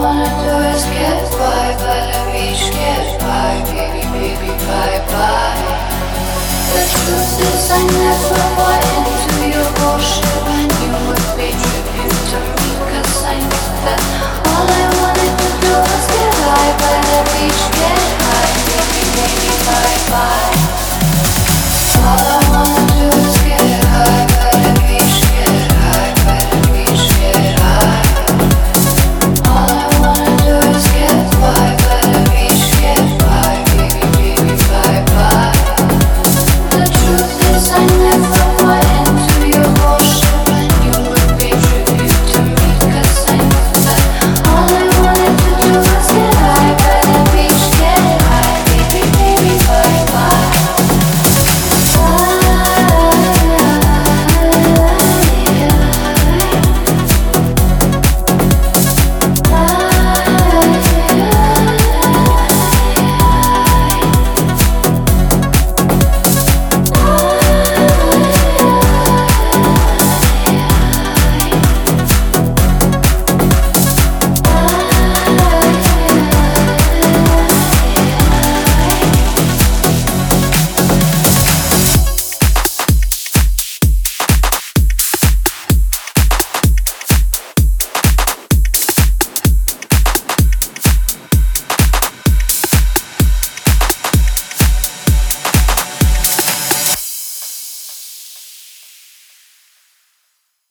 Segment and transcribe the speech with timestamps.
[0.00, 3.79] wanna do is get by, but the beach, get by.